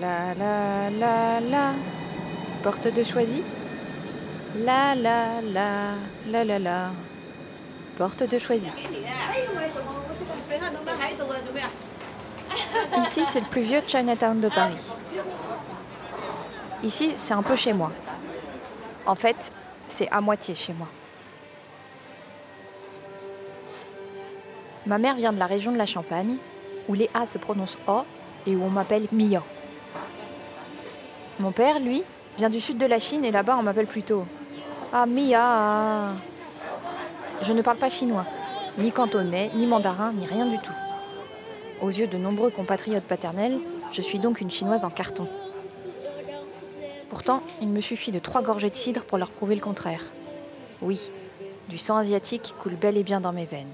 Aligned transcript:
La 0.00 0.34
la 0.34 0.90
la 0.90 1.40
la. 1.40 1.74
Porte 2.62 2.88
de 2.88 3.04
Choisy. 3.04 3.44
La 4.56 4.94
la 4.94 5.40
la 5.40 5.94
la 6.26 6.44
la 6.44 6.58
la. 6.58 6.90
Porte 7.96 8.24
de 8.24 8.38
Choisy. 8.38 8.70
Ici, 13.02 13.24
c'est 13.24 13.40
le 13.40 13.46
plus 13.46 13.60
vieux 13.60 13.82
Chinatown 13.86 14.40
de 14.40 14.48
Paris. 14.48 14.92
Ici, 16.82 17.12
c'est 17.16 17.34
un 17.34 17.42
peu 17.42 17.54
chez 17.54 17.72
moi. 17.72 17.92
En 19.06 19.14
fait, 19.14 19.36
c'est 19.86 20.10
à 20.10 20.20
moitié 20.20 20.54
chez 20.54 20.72
moi. 20.72 20.88
Ma 24.86 24.98
mère 24.98 25.14
vient 25.14 25.32
de 25.32 25.38
la 25.38 25.46
région 25.46 25.72
de 25.72 25.78
la 25.78 25.86
Champagne, 25.86 26.36
où 26.88 26.94
les 26.94 27.08
A 27.14 27.26
se 27.26 27.38
prononcent 27.38 27.78
O 27.86 28.02
et 28.46 28.54
où 28.56 28.62
on 28.64 28.70
m'appelle 28.70 29.06
Mia. 29.12 29.42
Mon 31.40 31.50
père, 31.50 31.80
lui, 31.80 32.04
vient 32.38 32.50
du 32.50 32.60
sud 32.60 32.78
de 32.78 32.86
la 32.86 33.00
Chine 33.00 33.24
et 33.24 33.32
là-bas 33.32 33.56
on 33.58 33.62
m'appelle 33.62 33.86
plutôt 33.86 34.24
Ah 34.92 35.04
Mia. 35.04 36.10
Je 37.42 37.52
ne 37.52 37.60
parle 37.60 37.76
pas 37.76 37.88
chinois, 37.88 38.24
ni 38.78 38.92
cantonais, 38.92 39.50
ni 39.54 39.66
mandarin, 39.66 40.12
ni 40.12 40.26
rien 40.26 40.46
du 40.46 40.58
tout. 40.58 40.72
Aux 41.80 41.88
yeux 41.88 42.06
de 42.06 42.16
nombreux 42.16 42.50
compatriotes 42.50 43.04
paternels, 43.04 43.58
je 43.92 44.00
suis 44.00 44.20
donc 44.20 44.40
une 44.40 44.50
chinoise 44.50 44.84
en 44.84 44.90
carton. 44.90 45.26
Pourtant, 47.10 47.42
il 47.60 47.68
me 47.68 47.80
suffit 47.80 48.12
de 48.12 48.20
trois 48.20 48.42
gorgées 48.42 48.70
de 48.70 48.76
cidre 48.76 49.04
pour 49.04 49.18
leur 49.18 49.30
prouver 49.30 49.56
le 49.56 49.60
contraire. 49.60 50.04
Oui, 50.82 51.10
du 51.68 51.78
sang 51.78 51.96
asiatique 51.96 52.54
coule 52.60 52.76
bel 52.76 52.96
et 52.96 53.02
bien 53.02 53.20
dans 53.20 53.32
mes 53.32 53.44
veines. 53.44 53.72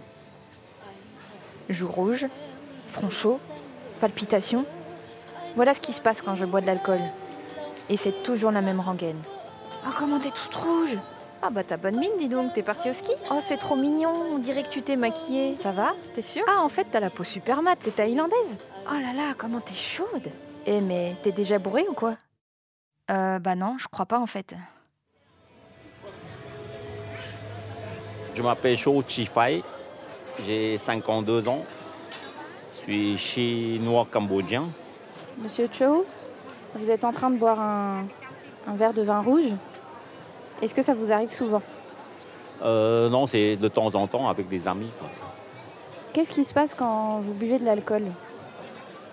Joues 1.68 1.88
rouges, 1.88 2.26
front 2.86 3.10
chaud, 3.10 3.38
palpitations. 4.00 4.64
Voilà 5.56 5.74
ce 5.74 5.80
qui 5.80 5.92
se 5.92 6.00
passe 6.00 6.22
quand 6.22 6.36
je 6.36 6.44
bois 6.46 6.62
de 6.62 6.66
l'alcool. 6.66 7.00
Et 7.90 7.96
c'est 7.96 8.22
toujours 8.22 8.52
la 8.52 8.62
même 8.62 8.80
rengaine. 8.80 9.20
Oh, 9.86 9.90
comment 9.98 10.18
t'es 10.20 10.30
toute 10.30 10.54
rouge 10.54 10.96
Ah 11.42 11.50
bah 11.50 11.64
t'as 11.64 11.76
bonne 11.76 11.98
mine, 11.98 12.12
dis 12.18 12.28
donc, 12.28 12.52
t'es 12.52 12.62
partie 12.62 12.88
au 12.88 12.92
ski 12.92 13.10
Oh, 13.30 13.38
c'est 13.42 13.56
trop 13.56 13.74
mignon, 13.76 14.12
on 14.32 14.38
dirait 14.38 14.62
que 14.62 14.68
tu 14.68 14.80
t'es 14.80 14.94
maquillée. 14.96 15.56
Ça 15.56 15.72
va? 15.72 15.94
T'es 16.14 16.22
sûre? 16.22 16.44
Ah, 16.48 16.62
en 16.62 16.68
fait, 16.68 16.86
t'as 16.90 17.00
la 17.00 17.10
peau 17.10 17.24
super 17.24 17.62
mate, 17.62 17.80
t'es 17.80 17.90
thaïlandaise 17.90 18.56
Oh 18.88 18.94
là 18.94 19.12
là, 19.12 19.34
comment 19.36 19.60
t'es 19.60 19.74
chaude 19.74 20.30
Eh, 20.66 20.80
mais 20.80 21.16
t'es 21.22 21.32
déjà 21.32 21.58
bourrée 21.58 21.84
ou 21.88 21.92
quoi? 21.94 22.14
Euh, 23.10 23.40
bah 23.40 23.56
non, 23.56 23.76
je 23.78 23.88
crois 23.88 24.06
pas 24.06 24.20
en 24.20 24.26
fait. 24.26 24.54
Je 28.34 28.42
m'appelle 28.42 28.76
Chou 28.76 29.02
Chifai, 29.06 29.64
j'ai 30.46 30.78
52 30.78 31.48
ans, 31.48 31.64
je 32.72 32.78
suis 32.78 33.18
chinois-cambodgien. 33.18 34.68
Monsieur 35.38 35.68
Cho, 35.72 36.06
vous 36.74 36.90
êtes 36.90 37.04
en 37.04 37.12
train 37.12 37.30
de 37.30 37.36
boire 37.36 37.60
un, 37.60 38.04
un 38.66 38.74
verre 38.74 38.92
de 38.94 39.02
vin 39.02 39.20
rouge. 39.20 39.46
Est-ce 40.62 40.74
que 40.74 40.82
ça 40.82 40.94
vous 40.94 41.10
arrive 41.12 41.32
souvent 41.32 41.62
Euh, 42.62 43.08
non, 43.08 43.26
c'est 43.26 43.56
de 43.56 43.68
temps 43.68 43.94
en 43.94 44.06
temps 44.06 44.28
avec 44.28 44.48
des 44.48 44.68
amis. 44.68 44.90
Qu'est-ce 46.12 46.32
qui 46.32 46.44
se 46.44 46.52
passe 46.52 46.74
quand 46.74 47.18
vous 47.20 47.34
buvez 47.34 47.58
de 47.58 47.64
l'alcool 47.64 48.02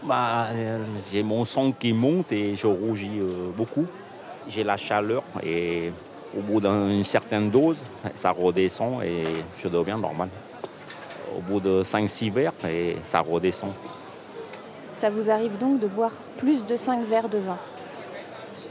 Bah, 0.03 0.47
euh, 0.51 0.83
j'ai 1.11 1.23
mon 1.23 1.45
sang 1.45 1.71
qui 1.71 1.93
monte 1.93 2.31
et 2.31 2.55
je 2.55 2.67
rougis 2.67 3.19
euh, 3.19 3.49
beaucoup. 3.55 3.85
J'ai 4.47 4.63
la 4.63 4.77
chaleur 4.77 5.23
et 5.43 5.91
au 6.37 6.41
bout 6.41 6.59
d'une 6.59 7.03
certaine 7.03 7.49
dose, 7.49 7.77
ça 8.15 8.31
redescend 8.31 9.03
et 9.03 9.23
je 9.57 9.67
deviens 9.67 9.97
normal. 9.97 10.29
Au 11.37 11.41
bout 11.41 11.59
de 11.59 11.83
5-6 11.83 12.31
verres, 12.31 12.53
et 12.67 12.97
ça 13.03 13.19
redescend. 13.21 13.71
Ça 14.99 15.09
vous 15.09 15.29
arrive 15.29 15.57
donc 15.57 15.79
de 15.79 15.87
boire 15.87 16.11
plus 16.37 16.65
de 16.65 16.75
5 16.75 17.05
verres 17.05 17.29
de 17.29 17.37
vin 17.37 17.57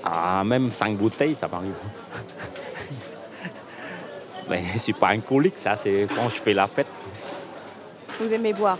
Ah, 0.02 0.42
même 0.44 0.70
5 0.72 0.96
bouteilles, 0.96 1.34
ça 1.36 1.46
m'arrive. 1.48 1.74
Mais 4.48 4.62
je 4.72 4.78
suis 4.78 4.92
pas 4.92 5.08
alcoolique, 5.08 5.58
ça, 5.58 5.76
c'est 5.76 6.06
quand 6.14 6.28
je 6.28 6.36
fais 6.36 6.54
la 6.54 6.66
fête. 6.66 6.86
Vous 8.20 8.32
aimez 8.32 8.52
boire 8.52 8.78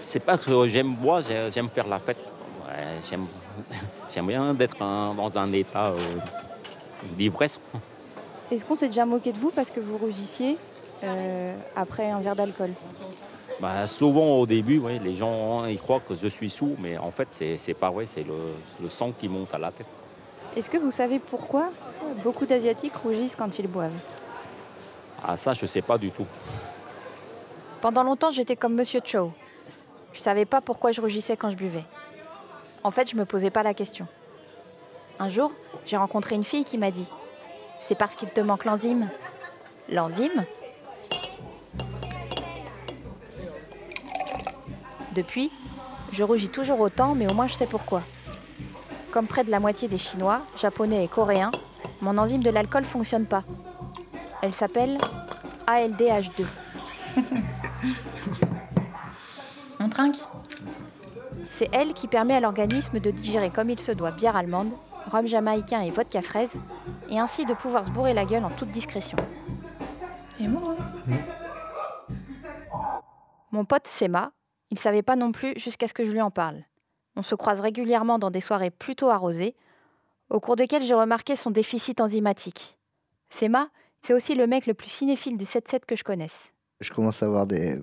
C'est 0.00 0.20
pas 0.20 0.38
que 0.38 0.68
j'aime 0.68 0.94
boire, 0.94 1.22
j'ai- 1.22 1.50
j'aime 1.52 1.68
faire 1.68 1.86
la 1.88 1.98
fête. 1.98 2.18
J'aime, 3.08 3.26
j'aime 4.14 4.26
bien 4.26 4.54
d'être 4.54 4.76
dans 4.78 5.38
un 5.38 5.52
état 5.52 5.86
euh, 5.86 5.96
d'ivresse. 7.16 7.60
Est-ce 8.50 8.64
qu'on 8.64 8.74
s'est 8.74 8.88
déjà 8.88 9.06
moqué 9.06 9.32
de 9.32 9.38
vous 9.38 9.50
parce 9.50 9.70
que 9.70 9.80
vous 9.80 9.96
rougissiez 9.96 10.58
euh, 11.04 11.54
après 11.76 12.10
un 12.10 12.20
verre 12.20 12.34
d'alcool? 12.36 12.70
Bah, 13.60 13.86
souvent 13.86 14.38
au 14.38 14.46
début, 14.46 14.78
ouais, 14.78 14.98
les 14.98 15.14
gens 15.14 15.60
hein, 15.62 15.68
ils 15.68 15.80
croient 15.80 16.00
que 16.00 16.14
je 16.14 16.26
suis 16.26 16.50
sourd, 16.50 16.76
mais 16.78 16.98
en 16.98 17.10
fait, 17.10 17.28
c'est, 17.30 17.56
c'est 17.56 17.74
pas 17.74 17.90
vrai, 17.90 18.06
c'est 18.06 18.24
le, 18.24 18.34
le 18.82 18.88
sang 18.88 19.12
qui 19.12 19.28
monte 19.28 19.54
à 19.54 19.58
la 19.58 19.70
tête. 19.70 19.86
Est-ce 20.56 20.68
que 20.68 20.76
vous 20.76 20.90
savez 20.90 21.18
pourquoi 21.18 21.70
beaucoup 22.22 22.46
d'Asiatiques 22.46 22.96
rougissent 22.96 23.36
quand 23.36 23.58
ils 23.58 23.68
boivent? 23.68 23.92
Ah, 25.22 25.36
ça, 25.36 25.52
je 25.52 25.66
sais 25.66 25.82
pas 25.82 25.98
du 25.98 26.10
tout. 26.10 26.26
Pendant 27.80 28.02
longtemps, 28.02 28.30
j'étais 28.30 28.56
comme 28.56 28.74
Monsieur 28.74 29.00
Cho. 29.04 29.32
Je 30.12 30.20
savais 30.20 30.44
pas 30.44 30.60
pourquoi 30.60 30.92
je 30.92 31.00
rougissais 31.00 31.36
quand 31.36 31.50
je 31.50 31.56
buvais. 31.56 31.84
En 32.82 32.90
fait, 32.90 33.10
je 33.10 33.16
me 33.16 33.24
posais 33.24 33.50
pas 33.50 33.62
la 33.62 33.74
question. 33.74 34.06
Un 35.18 35.28
jour, 35.28 35.52
j'ai 35.86 35.96
rencontré 35.96 36.34
une 36.34 36.44
fille 36.44 36.64
qui 36.64 36.76
m'a 36.76 36.90
dit 36.90 37.10
C'est 37.80 37.94
parce 37.96 38.14
qu'il 38.14 38.28
te 38.28 38.40
manque 38.40 38.64
l'enzyme. 38.64 39.08
L'enzyme 39.88 40.44
Depuis, 45.14 45.52
je 46.12 46.24
rougis 46.24 46.48
toujours 46.48 46.80
autant, 46.80 47.14
mais 47.14 47.28
au 47.28 47.34
moins 47.34 47.46
je 47.46 47.54
sais 47.54 47.66
pourquoi. 47.66 48.02
Comme 49.12 49.26
près 49.26 49.44
de 49.44 49.50
la 49.50 49.60
moitié 49.60 49.86
des 49.86 49.98
Chinois, 49.98 50.40
Japonais 50.58 51.04
et 51.04 51.08
Coréens, 51.08 51.52
mon 52.00 52.18
enzyme 52.18 52.42
de 52.42 52.50
l'alcool 52.50 52.84
fonctionne 52.84 53.26
pas. 53.26 53.44
Elle 54.42 54.54
s'appelle 54.54 54.98
ALDH2. 55.66 56.44
On 59.80 59.88
trinque? 59.88 60.16
C'est 61.52 61.68
elle 61.72 61.94
qui 61.94 62.08
permet 62.08 62.34
à 62.34 62.40
l'organisme 62.40 62.98
de 62.98 63.10
digérer 63.12 63.50
comme 63.50 63.70
il 63.70 63.78
se 63.78 63.92
doit 63.92 64.10
bière 64.10 64.34
allemande, 64.34 64.72
rhum 65.12 65.26
jamaïcain 65.28 65.82
et 65.82 65.90
vodka 65.90 66.22
fraise, 66.22 66.54
et 67.08 67.20
ainsi 67.20 67.46
de 67.46 67.54
pouvoir 67.54 67.84
se 67.84 67.90
bourrer 67.90 68.14
la 68.14 68.24
gueule 68.24 68.44
en 68.44 68.50
toute 68.50 68.72
discrétion. 68.72 69.16
Et 70.40 70.48
moi 70.48 70.74
Mon 73.52 73.64
pote 73.64 73.86
Sema, 73.86 74.32
il 74.74 74.78
savait 74.80 75.02
pas 75.02 75.14
non 75.14 75.30
plus 75.30 75.56
jusqu'à 75.56 75.86
ce 75.86 75.94
que 75.94 76.04
je 76.04 76.10
lui 76.10 76.20
en 76.20 76.32
parle. 76.32 76.64
On 77.14 77.22
se 77.22 77.36
croise 77.36 77.60
régulièrement 77.60 78.18
dans 78.18 78.32
des 78.32 78.40
soirées 78.40 78.72
plutôt 78.72 79.08
arrosées, 79.08 79.54
au 80.30 80.40
cours 80.40 80.56
desquelles 80.56 80.82
j'ai 80.82 80.94
remarqué 80.94 81.36
son 81.36 81.52
déficit 81.52 82.00
enzymatique. 82.00 82.76
Sema, 83.30 83.68
c'est 84.02 84.14
aussi 84.14 84.34
le 84.34 84.48
mec 84.48 84.66
le 84.66 84.74
plus 84.74 84.88
cinéphile 84.88 85.36
du 85.36 85.44
7-7 85.44 85.82
que 85.86 85.94
je 85.94 86.02
connaisse. 86.02 86.52
je 86.80 86.90
commence 86.90 87.22
à 87.22 87.26
avoir 87.26 87.46
des, 87.46 87.78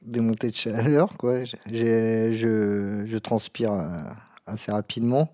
des 0.00 0.20
montées 0.20 0.48
de 0.48 0.54
chaleur. 0.54 1.12
Quoi. 1.18 1.44
Je, 1.44 3.04
je 3.06 3.18
transpire 3.18 3.72
euh, 3.74 4.02
assez 4.46 4.72
rapidement. 4.72 5.28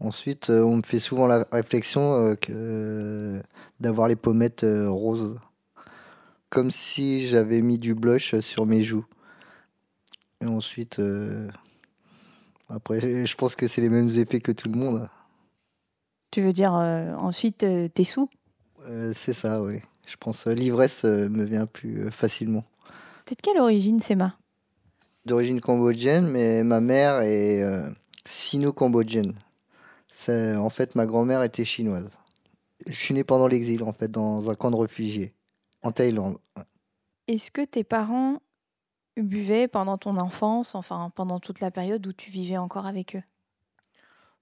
Ensuite, 0.00 0.48
euh, 0.48 0.62
on 0.62 0.76
me 0.76 0.82
fait 0.82 1.00
souvent 1.00 1.26
la 1.26 1.44
réflexion 1.52 2.34
euh, 2.48 3.42
d'avoir 3.78 4.08
les 4.08 4.16
pommettes 4.16 4.64
roses. 4.64 5.36
Comme 6.48 6.70
si 6.70 7.26
j'avais 7.26 7.60
mis 7.60 7.78
du 7.78 7.94
blush 7.94 8.40
sur 8.40 8.64
mes 8.64 8.82
joues. 8.82 9.04
Et 10.40 10.46
ensuite, 10.46 10.98
euh, 10.98 11.48
après, 12.68 13.00
je 13.26 13.34
pense 13.36 13.56
que 13.56 13.68
c'est 13.68 13.80
les 13.80 13.88
mêmes 13.88 14.08
effets 14.10 14.40
que 14.40 14.52
tout 14.52 14.68
le 14.68 14.78
monde. 14.78 15.08
Tu 16.30 16.42
veux 16.42 16.52
dire 16.52 16.74
euh, 16.74 17.14
ensuite 17.14 17.62
euh, 17.62 17.88
t'es 17.88 18.04
sous? 18.04 18.28
C'est 19.14 19.32
ça, 19.32 19.62
oui. 19.62 19.80
Je 20.06 20.16
pense 20.16 20.44
que 20.44 20.50
l'ivresse 20.50 21.04
me 21.04 21.44
vient 21.44 21.64
plus 21.64 22.10
facilement. 22.10 22.64
T'es 23.24 23.34
de 23.34 23.40
quelle 23.40 23.58
origine, 23.58 24.00
Sema? 24.00 24.36
D'origine 25.24 25.60
cambodgienne, 25.62 26.26
mais 26.26 26.62
ma 26.62 26.80
mère 26.80 27.20
est 27.22 27.62
sino-cambodgienne. 28.26 29.32
C'est- 30.12 30.54
En 30.56 30.68
fait, 30.68 30.94
ma 30.96 31.06
grand-mère 31.06 31.42
était 31.42 31.64
chinoise. 31.64 32.10
Je 32.86 32.92
suis 32.92 33.14
né 33.14 33.24
pendant 33.24 33.46
l'exil, 33.46 33.82
en 33.84 33.92
fait, 33.94 34.10
dans 34.10 34.50
un 34.50 34.54
camp 34.54 34.70
de 34.70 34.76
réfugiés, 34.76 35.32
en 35.82 35.92
Thaïlande. 35.92 36.36
Est-ce 37.26 37.50
que 37.50 37.64
tes 37.64 37.84
parents 37.84 38.40
buvaient 39.22 39.68
pendant 39.68 39.98
ton 39.98 40.16
enfance, 40.16 40.74
enfin 40.74 41.10
pendant 41.14 41.40
toute 41.40 41.60
la 41.60 41.70
période 41.70 42.06
où 42.06 42.12
tu 42.12 42.30
vivais 42.30 42.56
encore 42.56 42.86
avec 42.86 43.16
eux? 43.16 43.22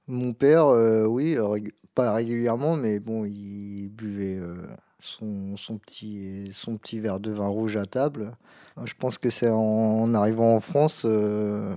Mon 0.09 0.33
père, 0.33 0.67
euh, 0.67 1.07
oui, 1.07 1.37
euh, 1.37 1.59
pas 1.95 2.15
régulièrement, 2.15 2.77
mais 2.77 3.01
bon, 3.01 3.25
il 3.25 3.89
buvait 3.89 4.39
euh, 4.39 4.57
son, 5.01 5.79
petit, 5.79 7.01
verre 7.01 7.21
de 7.21 7.31
vin 7.31 7.49
rouge 7.49 7.77
à 7.77 7.87
table. 7.87 8.33
Je 8.85 8.95
pense 8.99 9.19
que 9.19 9.31
c'est 9.31 9.51
en, 9.51 10.15
arrivant 10.15 10.55
en 10.57 10.61
France, 10.61 11.03
euh, 11.05 11.75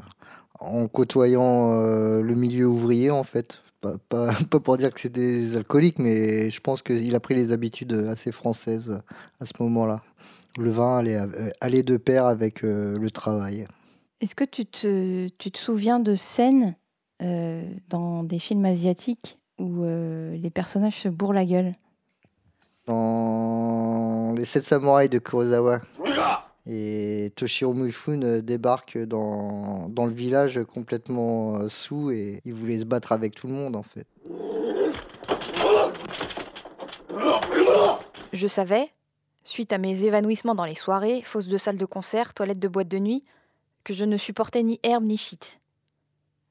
en 0.60 0.88
côtoyant 0.88 1.74
euh, 1.74 2.22
le 2.22 2.36
milieu 2.36 2.68
ouvrier, 2.68 3.12
en 3.12 3.24
fait. 3.24 3.60
Pas, 3.82 3.96
pas, 4.10 4.34
pas 4.50 4.60
pour 4.60 4.78
dire 4.78 4.94
que 4.94 5.00
c'est 5.00 5.12
des 5.12 5.58
alcooliques, 5.58 6.00
mais 6.00 6.50
je 6.50 6.60
pense 6.62 6.82
qu'il 6.82 7.14
a 7.16 7.20
pris 7.20 7.36
les 7.36 7.52
habitudes 7.52 7.94
assez 8.10 8.32
françaises 8.32 9.00
à 9.40 9.46
ce 9.46 9.54
moment-là. 9.60 10.02
Le 10.58 10.72
vin 10.72 10.98
allait, 10.98 11.18
euh, 11.18 11.50
allait 11.62 11.84
de 11.84 11.98
pair 11.98 12.26
avec 12.26 12.64
euh, 12.64 12.96
le 12.98 13.12
travail. 13.12 13.68
Est-ce 14.22 14.36
que 14.36 14.46
tu 14.46 14.66
te, 14.66 15.28
tu 15.38 15.52
te 15.52 15.58
souviens 15.58 16.00
de 16.00 16.16
scènes 16.16 16.76
dans 17.90 18.24
des 18.24 18.40
films 18.40 18.66
asiatiques 18.66 19.40
où 19.58 19.84
les 19.86 20.50
personnages 20.54 21.00
se 21.00 21.08
bourrent 21.08 21.34
la 21.34 21.46
gueule? 21.46 21.74
Dans 22.88 24.34
Les 24.36 24.44
Sept 24.46 24.64
Samouraïs 24.64 25.10
de 25.10 25.20
Kurosawa. 25.20 25.80
Et 26.68 27.32
Toshiro 27.36 27.74
Mifune 27.74 28.42
débarque 28.42 28.98
dans, 28.98 29.88
dans 29.88 30.06
le 30.06 30.12
village 30.12 30.60
complètement 30.64 31.70
sous 31.70 32.12
et 32.12 32.42
il 32.44 32.54
voulait 32.54 32.80
se 32.80 32.86
battre 32.86 33.12
avec 33.12 33.36
tout 33.36 33.48
le 33.48 33.54
monde 33.54 33.76
en 33.76 33.84
fait. 33.84 34.08
Je 38.34 38.48
savais, 38.48 38.90
suite 39.46 39.72
à 39.72 39.78
mes 39.78 40.04
évanouissements 40.04 40.56
dans 40.56 40.66
les 40.66 40.76
soirées, 40.76 41.22
fausses 41.22 41.48
de 41.48 41.58
salles 41.58 41.78
de 41.78 41.86
concert, 41.86 42.34
toilettes 42.34 42.60
de 42.60 42.68
boîte 42.68 42.90
de 42.90 43.00
nuit, 43.00 43.24
que 43.86 43.94
je 43.94 44.04
ne 44.04 44.18
supportais 44.18 44.64
ni 44.64 44.80
herbe 44.84 45.06
ni 45.06 45.16
shit. 45.16 45.62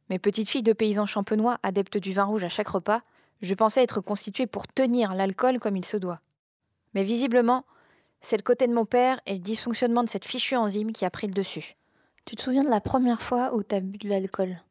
Mes 0.08 0.18
petites 0.18 0.48
filles 0.48 0.62
de 0.62 0.72
paysans 0.72 1.06
champenois, 1.06 1.58
adeptes 1.62 1.98
du 1.98 2.12
vin 2.12 2.24
rouge 2.24 2.44
à 2.44 2.48
chaque 2.48 2.68
repas, 2.68 3.02
je 3.42 3.54
pensais 3.54 3.82
être 3.82 4.00
constituée 4.00 4.46
pour 4.46 4.68
tenir 4.68 5.14
l'alcool 5.14 5.58
comme 5.58 5.76
il 5.76 5.84
se 5.84 5.96
doit. 5.96 6.20
Mais 6.94 7.04
visiblement, 7.04 7.64
c'est 8.20 8.36
le 8.36 8.42
côté 8.42 8.68
de 8.68 8.72
mon 8.72 8.86
père 8.86 9.20
et 9.26 9.34
le 9.34 9.40
dysfonctionnement 9.40 10.04
de 10.04 10.08
cette 10.08 10.24
fichue 10.24 10.56
enzyme 10.56 10.92
qui 10.92 11.04
a 11.04 11.10
pris 11.10 11.26
le 11.26 11.34
dessus. 11.34 11.76
Tu 12.24 12.36
te 12.36 12.42
souviens 12.42 12.64
de 12.64 12.70
la 12.70 12.80
première 12.80 13.20
fois 13.20 13.54
où 13.54 13.62
tu 13.62 13.74
as 13.74 13.80
bu 13.80 13.98
de 13.98 14.08
l'alcool? 14.08 14.62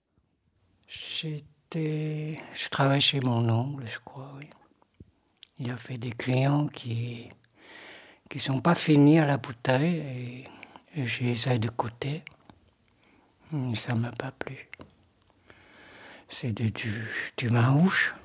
J'étais. 0.87 2.39
Je 2.55 2.69
travaillais 2.69 3.01
chez 3.01 3.19
mon 3.19 3.47
oncle, 3.49 3.83
je 3.87 3.99
crois, 3.99 4.33
oui. 4.37 4.49
Il 5.59 5.69
a 5.69 5.77
fait 5.77 5.97
des 5.97 6.11
clients 6.11 6.67
qui 6.67 7.29
qui 8.33 8.39
sont 8.39 8.61
pas 8.61 8.73
finis 8.73 9.19
à 9.19 9.25
la 9.25 9.37
bouteille 9.37 10.47
et, 10.95 11.05
j'essaie 11.05 11.59
de 11.59 11.69
coûter. 11.69 12.23
Ça 13.75 13.93
m'a 13.93 14.11
pas 14.11 14.31
plu. 14.31 14.67
C'est 16.29 16.51
du, 16.51 16.71
du 17.37 17.47
rouge. 17.49 18.15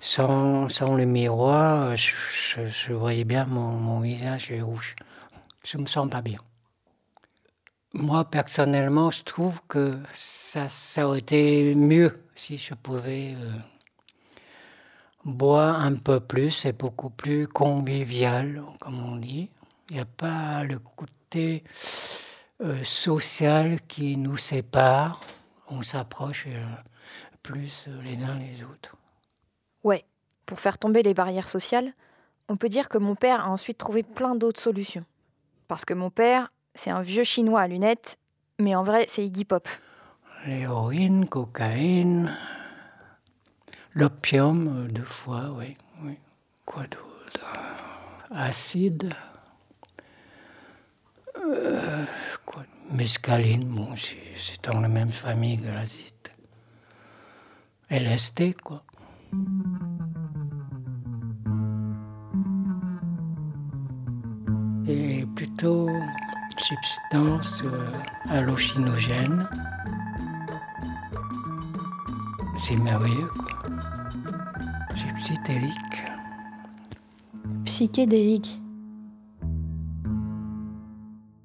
Sans, 0.00 0.70
sans 0.70 0.94
le 0.94 1.04
miroir, 1.04 1.94
je, 1.96 2.92
voyais 2.94 3.24
bien 3.24 3.44
mon, 3.44 3.72
mon, 3.72 4.00
visage 4.00 4.50
rouge. 4.62 4.96
Je 5.66 5.76
me 5.76 5.84
sens 5.84 6.10
pas 6.10 6.22
bien. 6.22 6.40
Moi, 7.92 8.24
personnellement, 8.24 9.10
je 9.10 9.22
trouve 9.22 9.60
que 9.68 9.98
ça, 10.14 10.70
ça 10.70 11.06
aurait 11.06 11.18
été 11.18 11.74
mieux 11.74 12.24
si 12.34 12.56
je 12.56 12.72
pouvais 12.72 13.34
euh, 13.36 13.52
boire 15.24 15.80
un 15.80 15.94
peu 15.94 16.20
plus, 16.20 16.50
c'est 16.50 16.76
beaucoup 16.76 17.10
plus 17.10 17.46
convivial, 17.46 18.62
comme 18.80 19.02
on 19.04 19.16
dit. 19.16 19.50
Il 19.90 19.96
n'y 19.96 20.02
a 20.02 20.06
pas 20.06 20.64
le 20.64 20.78
côté 20.78 21.64
euh, 22.60 22.82
social 22.84 23.80
qui 23.88 24.16
nous 24.16 24.36
sépare. 24.36 25.20
On 25.68 25.82
s'approche 25.82 26.46
euh, 26.48 26.64
plus 27.42 27.88
les 28.04 28.22
uns 28.22 28.38
les 28.38 28.62
autres. 28.62 28.96
Ouais, 29.84 30.04
pour 30.46 30.60
faire 30.60 30.78
tomber 30.78 31.02
les 31.02 31.14
barrières 31.14 31.48
sociales, 31.48 31.92
on 32.48 32.56
peut 32.56 32.68
dire 32.68 32.88
que 32.88 32.98
mon 32.98 33.14
père 33.14 33.44
a 33.44 33.50
ensuite 33.50 33.78
trouvé 33.78 34.02
plein 34.02 34.34
d'autres 34.34 34.60
solutions. 34.60 35.04
Parce 35.68 35.84
que 35.84 35.94
mon 35.94 36.10
père, 36.10 36.52
c'est 36.74 36.90
un 36.90 37.02
vieux 37.02 37.24
chinois 37.24 37.62
à 37.62 37.68
lunettes, 37.68 38.18
mais 38.58 38.74
en 38.74 38.82
vrai, 38.82 39.06
c'est 39.08 39.24
Iggy 39.24 39.44
Pop. 39.44 39.68
L'héroïne, 40.46 41.28
cocaïne, 41.28 42.36
L'opium, 43.94 44.68
euh, 44.68 44.88
deux 44.88 45.04
fois, 45.04 45.50
oui. 45.54 45.76
oui. 46.02 46.18
Quoi 46.64 46.84
d'autre? 46.84 47.46
Acide. 48.30 49.12
Euh, 51.36 52.04
Mescaline, 52.90 53.68
bon, 53.68 53.94
c'est 53.96 54.64
dans 54.64 54.80
la 54.80 54.88
même 54.88 55.10
famille 55.10 55.58
que. 55.58 56.32
LSD, 57.90 58.54
quoi. 58.54 58.82
C'est 64.86 65.26
plutôt 65.36 65.90
substance 66.56 67.62
euh, 67.64 67.92
hallucinogène. 68.30 69.48
C'est 72.56 72.76
merveilleux, 72.76 73.28
quoi 73.28 73.61
psychédélique. 75.22 76.02
Psychédélique. 77.64 78.60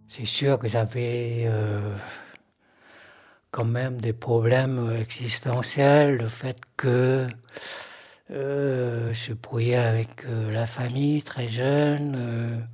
C'est 0.07 0.25
sûr 0.25 0.57
que 0.57 0.67
j'avais 0.67 1.43
euh, 1.45 1.93
quand 3.51 3.65
même 3.65 4.01
des 4.01 4.13
problèmes 4.13 4.97
existentiels, 4.99 6.17
le 6.17 6.27
fait 6.27 6.57
que 6.75 7.27
euh, 8.31 9.13
je 9.13 9.33
brouillais 9.33 9.75
avec 9.75 10.25
euh, 10.25 10.51
la 10.51 10.65
famille 10.65 11.21
très 11.21 11.47
jeune. 11.47 12.67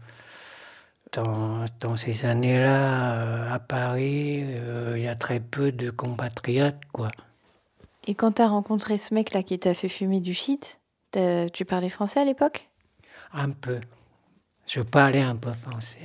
Dans, 1.11 1.65
dans, 1.79 1.97
ces 1.97 2.25
années-là, 2.25 3.53
à 3.53 3.59
Paris, 3.59 4.45
il 4.95 5.01
y 5.01 5.07
a 5.07 5.15
très 5.15 5.39
peu 5.39 5.71
de 5.71 5.91
compatriotes, 5.91 6.81
quoi. 6.91 7.09
Et 8.07 8.15
quand 8.15 8.31
tu 8.33 8.41
as 8.41 8.47
rencontré 8.47 8.97
ce 8.97 9.13
mec-là 9.13 9.44
qui 9.44 9.59
t'a 9.59 9.75
fait 9.75 9.89
fumer 9.89 10.21
du 10.21 10.33
shit, 10.33 10.79
tu 11.54 11.65
parlais 11.65 11.89
français 11.89 12.19
à 12.21 12.25
l'époque? 12.25 12.69
Un 13.33 13.51
peu. 13.51 13.80
Je 14.68 14.81
parlais 14.81 15.21
un 15.21 15.36
peu 15.36 15.51
français. 15.54 16.00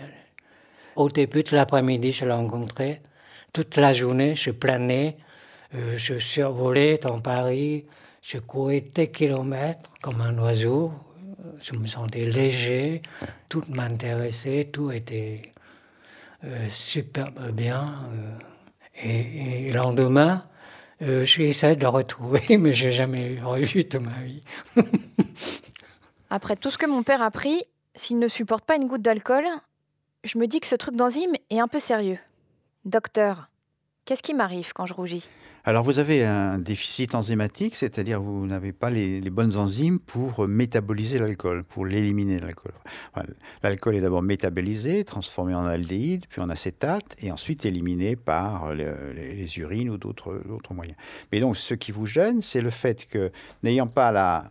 Au 0.97 1.09
début 1.09 1.43
de 1.43 1.55
l'après-midi, 1.55 2.13
je 2.13 2.25
l'ai 2.25 2.33
rencontré. 2.33 3.03
Toute 3.53 3.77
la 3.77 3.93
journée, 3.95 4.35
je 4.35 4.51
planais, 4.51 5.17
euh, 5.75 5.97
je 5.97 6.19
survolais 6.19 6.99
dans 6.99 7.21
Paris, 7.21 7.87
je 8.21 8.39
courais 8.39 8.81
des 8.81 9.11
kilomètres 9.11 9.91
comme 10.03 10.21
un 10.21 10.37
oiseau. 10.39 10.93
Je 11.61 11.75
me 11.75 11.87
sentais 11.87 12.25
léger, 12.25 13.03
tout 13.49 13.63
m'intéressait, 13.69 14.69
tout 14.73 14.91
était 14.91 15.53
euh, 16.45 16.67
super 16.71 17.31
bien. 17.53 17.95
Euh. 18.13 18.39
et, 19.03 19.67
et, 19.67 19.71
le 19.71 19.77
lendemain, 19.77 20.48
euh, 21.03 21.25
j'ai 21.25 21.49
essayé 21.49 21.77
de 21.77 21.83
le 21.83 21.89
retrouver, 21.89 22.43
mais 22.59 22.73
j'ai 22.73 22.93
jamais 22.93 23.39
revu 23.41 23.85
de 23.85 23.99
ma 23.99 24.21
vie. 24.23 24.43
Après 26.31 26.57
tout 26.57 26.71
ce 26.71 26.79
que 26.79 26.87
mon 26.87 27.03
père 27.03 27.23
a 27.23 27.31
pris, 27.31 27.65
s'il 27.95 28.19
ne 28.19 28.29
supporte 28.29 28.65
pas 28.65 28.77
une 28.77 28.87
goutte 28.87 29.03
d'alcool, 29.03 29.45
je 30.25 30.39
me 30.39 30.47
dis 30.47 30.61
que 30.61 30.67
ce 30.67 30.77
truc 30.77 30.95
d'enzyme 30.95 31.35
est 31.51 31.61
un 31.61 31.69
peu 31.69 31.81
sérieux. 31.81 32.19
Docteur, 32.85 33.49
qu'est-ce 34.09 34.23
qui 34.23 34.33
m'arrive 34.33 34.73
quand 34.73 34.87
je 34.87 34.95
rougis? 34.95 35.29
Alors 35.65 35.85
vous 35.85 35.99
avez 35.99 36.25
un 36.25 36.59
déficit 36.59 37.15
enzymatique, 37.15 37.77
c'est-à-dire 37.77 38.23
vous 38.23 38.47
n'avez 38.47 38.73
pas 38.73 38.89
les, 38.89 39.21
bonnes 39.29 39.55
enzymes 39.59 39.99
pour 39.99 40.49
métaboliser 40.49 41.19
l'alcool, 41.19 41.63
pour 41.63 41.85
l'éliminer 41.85 42.41
l'alcool. 42.41 42.73
l'alcool 43.63 43.97
est 43.97 44.01
d'abord 44.01 44.23
métabolisé, 44.23 45.05
transformé 45.05 45.55
en 45.55 45.67
aldéhyde, 45.67 46.25
puis 46.27 46.41
en 46.41 46.49
acétate, 46.49 47.17
et 47.21 47.31
ensuite 47.31 47.67
éliminé 47.67 48.17
par 48.17 48.73
les, 48.73 49.59
urines 49.59 49.91
ou 49.91 49.99
d'autres 49.99 50.73
moyens. 50.73 50.97
Mais 51.31 51.41
donc 51.41 51.59
ce 51.59 51.75
qui 51.75 51.93
vous 51.93 52.07
gêne, 52.07 52.41
c'est 52.41 52.63
le 52.63 52.71
fait 52.71 53.07
que 53.07 53.31
n'ayant 53.63 53.89
pas 53.89 54.11
la, 54.11 54.51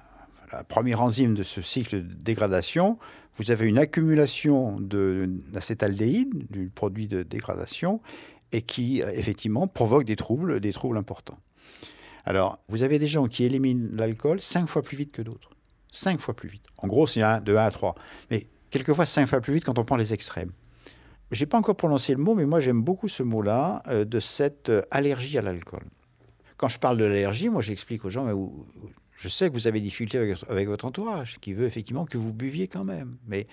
première 0.70 1.02
enzyme 1.02 1.34
de 1.34 1.44
ce 1.44 1.64
cycle 1.64 1.96
de 2.08 2.14
dégradation, 2.14 3.00
vous 3.38 3.52
avez 3.52 3.68
une 3.68 3.80
accumulation 3.80 4.80
d'acétaldéhyde, 4.80 6.48
du 6.52 6.70
produit 6.74 7.08
de 7.08 7.24
dégradation, 7.24 8.02
et 8.52 8.62
qui 8.62 9.02
euh, 9.02 9.12
effectivement 9.14 9.68
provoque 9.68 10.04
des 10.04 10.16
troubles, 10.16 10.60
des 10.60 10.74
troubles 10.74 10.98
importants. 10.98 11.38
Alors, 12.26 12.60
vous 12.68 12.84
avez 12.84 13.00
des 13.00 13.08
gens 13.08 13.28
qui 13.28 13.46
éliminent 13.46 13.90
l'alcool 13.94 14.40
cinq 14.40 14.68
fois 14.68 14.82
plus 14.82 14.98
vite 14.98 15.12
que 15.12 15.22
d'autres. 15.22 15.50
Cinq 15.92 16.20
fois 16.20 16.36
plus 16.36 16.50
vite. 16.50 16.64
En 16.78 16.88
gros, 16.88 17.08
c'est 17.08 17.22
de 17.22 17.56
1 17.56 17.66
à 17.66 17.72
3. 17.72 17.96
Mais 18.30 18.48
quelquefois, 18.70 19.06
cinq 19.06 19.28
fois 19.28 19.40
plus 19.40 19.54
vite 19.54 19.64
quand 19.64 19.80
on 19.80 19.86
prend 19.86 19.96
les 19.96 20.14
extrêmes. 20.14 20.52
Je 21.32 21.44
n'ai 21.44 21.48
pas 21.48 21.58
encore 21.58 21.76
prononcé 21.76 22.14
le 22.14 22.20
mot, 22.20 22.36
mais 22.36 22.46
moi 22.46 22.60
j'aime 22.60 22.82
beaucoup 22.82 23.08
ce 23.08 23.24
mot-là, 23.24 23.84
euh, 23.88 24.06
de 24.06 24.20
cette 24.20 24.70
euh, 24.70 24.82
allergie 24.92 25.38
à 25.38 25.42
l'alcool. 25.42 25.84
Quand 26.58 26.68
je 26.68 26.80
parle 26.80 26.98
de 26.98 27.06
l'allergie, 27.06 27.50
moi 27.50 27.62
j'explique 27.62 28.04
aux 28.06 28.10
gens, 28.10 28.28
je 29.16 29.28
sais 29.28 29.50
que 29.50 29.54
vous 29.54 29.68
avez 29.68 29.80
des 29.80 29.86
difficultés 29.86 30.18
avec, 30.18 30.38
avec, 30.50 30.68
votre 30.68 30.86
entourage, 30.86 31.38
qui 31.40 31.54
veut 31.54 31.66
effectivement 31.66 32.06
que 32.06 32.18
vous 32.18 32.34
buviez 32.34 32.68
quand 32.68 32.84
même. 32.84 33.16
Mais 33.28 33.48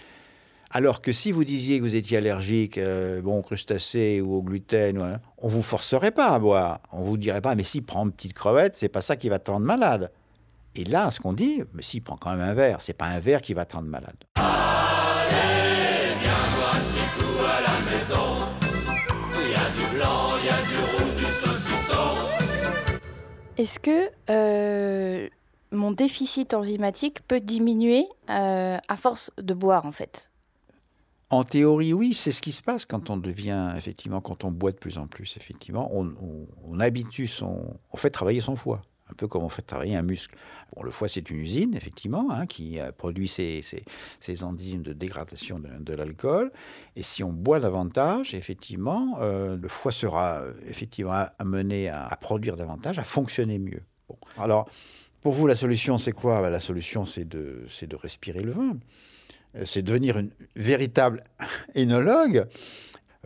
alors 0.76 1.00
que 1.00 1.12
si 1.12 1.30
vous 1.30 1.44
disiez 1.44 1.78
que 1.78 1.84
vous 1.84 1.94
étiez 1.94 2.18
allergique 2.18 2.78
euh, 2.78 3.22
bon, 3.22 3.38
aux 3.38 3.42
crustacés 3.42 4.20
ou 4.20 4.34
au 4.34 4.42
gluten, 4.42 4.98
on 5.00 5.18
on 5.38 5.48
vous 5.48 5.62
forcerait 5.62 6.10
pas 6.10 6.30
à 6.30 6.38
boire. 6.40 6.80
On 6.90 7.04
vous 7.04 7.16
dirait 7.16 7.40
pas, 7.40 7.54
mais 7.54 7.62
si 7.62 7.80
prend 7.80 8.04
une 8.04 8.10
petite 8.12 8.32
crevette, 8.32 8.74
c'est 8.74 8.88
pas 8.88 9.00
ça 9.00 9.14
qui 9.14 9.28
va 9.28 9.38
te 9.38 9.52
rendre 9.52 9.64
malade. 9.66 10.10
Et 10.74 10.84
là, 10.84 11.12
ce 11.12 11.20
qu'on 11.20 11.32
dit, 11.32 11.62
mais 11.74 11.82
si 11.82 12.00
prend 12.00 12.16
quand 12.16 12.32
même 12.32 12.40
un 12.40 12.54
verre, 12.54 12.80
c'est 12.80 12.92
pas 12.92 13.04
un 13.04 13.20
verre 13.20 13.40
qui 13.40 13.54
va 13.54 13.64
te 13.64 13.76
rendre 13.76 13.88
malade. 13.88 14.16
Allez, 14.34 16.14
viens 16.20 16.32
petit 16.80 17.22
coup 17.22 17.44
à 17.44 17.60
la 17.60 17.78
maison. 17.92 18.48
Il 19.34 19.50
y 19.50 19.54
a 19.54 19.70
du 19.78 19.96
blanc, 19.96 20.32
il 20.40 20.46
y 20.46 20.48
a 20.48 20.60
du 20.66 21.04
rouge, 21.04 21.14
du 21.14 21.24
saucisson. 21.24 22.16
Est-ce 23.58 23.78
que 23.78 24.10
euh, 24.28 25.28
mon 25.70 25.92
déficit 25.92 26.52
enzymatique 26.52 27.20
peut 27.28 27.40
diminuer 27.40 28.08
euh, 28.28 28.78
à 28.88 28.96
force 28.96 29.30
de 29.38 29.54
boire 29.54 29.86
en 29.86 29.92
fait? 29.92 30.30
En 31.34 31.42
théorie, 31.42 31.92
oui, 31.92 32.14
c'est 32.14 32.30
ce 32.30 32.40
qui 32.40 32.52
se 32.52 32.62
passe 32.62 32.86
quand 32.86 33.10
on 33.10 33.16
devient, 33.16 33.72
effectivement, 33.76 34.20
quand 34.20 34.44
on 34.44 34.52
boit 34.52 34.70
de 34.70 34.76
plus 34.76 34.98
en 34.98 35.08
plus, 35.08 35.36
effectivement, 35.36 35.90
on, 35.92 36.78
habitue 36.78 37.28
on 37.42 37.96
fait 37.96 38.10
travailler 38.10 38.40
son 38.40 38.54
foie, 38.54 38.82
un 39.10 39.14
peu 39.14 39.26
comme 39.26 39.42
on 39.42 39.48
fait 39.48 39.62
travailler 39.62 39.96
un 39.96 40.02
muscle. 40.02 40.36
Bon, 40.76 40.84
le 40.84 40.92
foie, 40.92 41.08
c'est 41.08 41.28
une 41.30 41.38
usine, 41.38 41.74
effectivement, 41.74 42.30
hein, 42.30 42.46
qui 42.46 42.78
euh, 42.78 42.92
produit 42.92 43.26
ces 43.26 43.64
enzymes 44.42 44.82
de 44.82 44.92
dégradation 44.92 45.58
de, 45.58 45.92
l'alcool. 45.92 46.52
Et 46.94 47.02
si 47.02 47.24
on 47.24 47.32
boit 47.32 47.58
davantage, 47.58 48.32
effectivement, 48.34 49.18
euh, 49.20 49.56
le 49.56 49.68
foie 49.68 49.90
sera 49.90 50.40
euh, 50.40 50.52
effectivement 50.68 51.26
amené 51.40 51.88
à, 51.88 52.16
produire 52.20 52.56
davantage, 52.56 53.00
à 53.00 53.04
fonctionner 53.04 53.58
mieux. 53.58 53.82
Bon. 54.08 54.16
Alors, 54.38 54.70
pour 55.20 55.32
vous, 55.32 55.48
la 55.48 55.56
solution, 55.56 55.98
c'est 55.98 56.12
quoi? 56.12 56.42
Ben, 56.42 56.50
La 56.50 56.60
solution, 56.60 57.04
c'est 57.04 57.24
de 57.24 57.96
respirer 57.96 58.42
le 58.42 58.52
vin. 58.52 58.76
Euh, 59.56 59.64
C'est 59.64 59.82
devenir 59.82 60.18
une 60.18 60.30
véritable 60.56 61.24
énologue. 61.74 62.46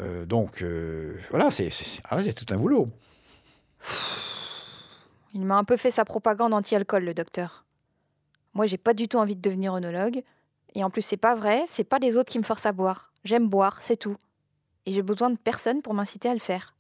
Euh, 0.01 0.25
donc, 0.27 0.63
euh, 0.63 1.17
voilà, 1.31 1.47
ah, 1.47 1.51
c'est 1.51 2.33
tout 2.35 2.55
un 2.55 2.57
boulot. 2.57 2.89
Il 5.35 5.45
m'a 5.45 5.57
un 5.57 5.65
peu 5.65 5.77
fait 5.77 5.91
sa 5.91 6.05
propagande 6.05 6.55
anti-alcool, 6.55 7.05
le 7.05 7.15
docteur. 7.15 7.65
Moi, 8.55 8.67
j'ai 8.67 8.79
pas 8.79 8.95
du 8.95 9.09
tout 9.09 9.19
envie 9.19 9.37
de 9.37 9.41
devenir 9.41 9.75
œnologue. 9.75 10.23
Et 10.75 10.85
en 10.85 10.91
plus, 10.91 11.03
c'est 11.03 11.17
pas 11.17 11.35
vrai, 11.35 11.65
c'est 11.67 11.85
pas 11.85 11.99
les 11.99 12.17
autres 12.17 12.31
qui 12.31 12.39
me 12.39 12.45
forcent 12.45 12.67
à 12.67 12.73
boire. 12.73 13.13
J'aime 13.25 13.49
boire, 13.49 13.79
c'est 13.83 13.97
tout. 13.97 14.17
Et 14.87 14.93
j'ai 14.93 15.03
besoin 15.03 15.31
de 15.31 15.37
personne 15.37 15.83
pour 15.83 15.95
m'inciter 15.95 16.29
à 16.29 16.35
le 16.35 16.41
faire. 16.41 16.75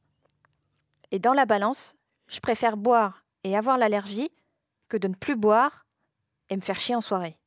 Et 1.10 1.18
dans 1.18 1.32
la 1.32 1.46
balance, 1.46 1.96
je 2.26 2.40
préfère 2.40 2.76
boire 2.76 3.24
et 3.44 3.56
avoir 3.56 3.78
l'allergie 3.78 4.30
que 4.88 4.96
de 4.96 5.08
ne 5.08 5.14
plus 5.14 5.36
boire 5.36 5.86
et 6.50 6.56
me 6.56 6.60
faire 6.60 6.78
chier 6.80 6.94
en 6.94 7.00
soirée. 7.00 7.38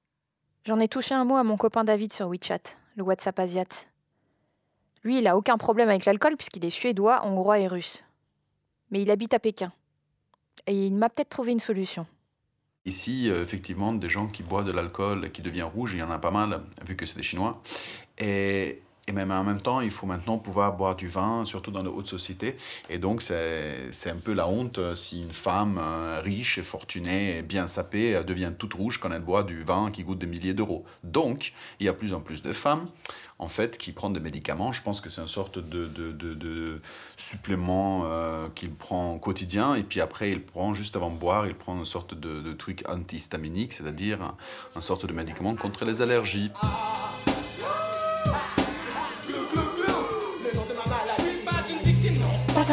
J'en 0.66 0.80
ai 0.80 0.88
touché 0.88 1.16
un 1.16 1.26
mot 1.26 1.38
à 1.38 1.44
mon 1.44 1.58
copain 1.58 1.84
David 1.84 2.14
sur 2.14 2.28
WeChat, 2.28 2.62
le 2.96 3.04
WhatsApp 3.04 3.40
Asiat. 3.40 3.66
Lui, 5.04 5.18
il 5.18 5.28
a 5.28 5.36
aucun 5.36 5.58
problème 5.58 5.90
avec 5.90 6.06
l'alcool 6.06 6.38
puisqu'il 6.38 6.64
est 6.66 6.70
suédois, 6.70 7.26
hongrois 7.26 7.60
et 7.60 7.68
russe. 7.68 8.04
Mais 8.92 9.02
il 9.02 9.10
habite 9.10 9.34
à 9.34 9.40
Pékin. 9.40 9.72
Et 10.68 10.86
il 10.86 10.94
m'a 10.94 11.10
peut-être 11.10 11.30
trouvé 11.30 11.52
une 11.52 11.60
solution. 11.60 12.06
Ici, 12.86 13.30
euh, 13.30 13.42
effectivement, 13.42 13.94
des 13.94 14.10
gens 14.10 14.28
qui 14.28 14.44
boivent 14.44 14.66
de 14.66 14.72
l'alcool 14.72 15.32
qui 15.32 15.42
devient 15.42 15.64
rouge, 15.64 15.94
il 15.94 16.00
y 16.00 16.04
en 16.04 16.12
a 16.12 16.20
pas 16.20 16.32
mal, 16.32 16.62
vu 16.88 16.96
que 16.96 17.06
c'est 17.06 17.18
des 17.18 17.24
Chinois. 17.24 17.62
Et, 18.20 18.82
et 19.08 19.14
même 19.14 19.32
en 19.32 19.44
même 19.44 19.60
temps, 19.60 19.82
il 19.82 19.90
faut 19.90 20.06
maintenant 20.06 20.38
pouvoir 20.38 20.78
boire 20.78 20.96
du 20.96 21.08
vin, 21.08 21.44
surtout 21.46 21.72
dans 21.72 21.82
les 21.82 21.90
hautes 21.90 22.08
sociétés. 22.08 22.56
Et 22.88 23.00
donc, 23.00 23.24
c'est 23.24 24.10
un 24.10 24.16
peu 24.18 24.34
la 24.34 24.48
honte 24.48 24.78
euh, 24.78 24.94
si 24.94 25.24
une 25.24 25.34
femme 25.34 25.80
euh, 25.82 26.22
riche 26.24 26.60
et 26.60 26.64
fortunée 26.64 27.42
bien 27.42 27.66
sapée 27.66 28.16
euh, 28.16 28.24
devient 28.24 28.52
toute 28.58 28.76
rouge 28.76 29.00
quand 29.00 29.12
elle 29.12 29.24
boit 29.24 29.42
du 29.42 29.64
vin 29.64 29.90
qui 29.90 30.04
coûte 30.04 30.20
des 30.20 30.28
milliers 30.28 30.54
d'euros. 30.54 30.86
Donc, 31.04 31.54
il 31.80 31.88
y 31.88 31.90
a 31.90 31.94
plus 31.94 32.14
en 32.14 32.20
plus 32.20 32.44
de 32.44 32.54
femmes, 32.54 32.90
en 33.40 33.48
fait, 33.48 33.80
qui 33.80 33.92
prennent 33.92 34.14
des 34.14 34.20
médicaments. 34.20 34.72
Je 34.72 34.84
pense 34.84 35.02
que 35.02 35.10
c'est 35.10 35.22
une 35.22 35.28
sorte 35.28 35.58
de, 35.58 35.88
de, 35.88 36.12
de, 36.12 36.80
supplément 37.18 38.06
qu'il 38.54 38.72
prend 38.72 39.16
au 39.16 39.20
quotidien. 39.20 39.74
Et 39.74 39.84
puis 39.84 40.00
après, 40.00 40.32
il 40.32 40.44
prend, 40.44 40.76
juste 40.76 40.96
avant 40.96 41.10
de 41.10 41.18
boire, 41.18 41.48
il 41.48 41.56
prend 41.56 41.76
une 41.76 41.86
sorte 41.86 42.14
de, 42.14 42.54
truc 42.54 42.84
antihistaminique, 42.88 43.74
c'est-à-dire 43.74 44.22
un, 44.22 44.36
une 44.76 44.82
sorte 44.82 45.08
de 45.08 45.14
médicament 45.14 45.56
contre 45.56 45.86
les 45.86 46.04
allergies. 46.04 46.52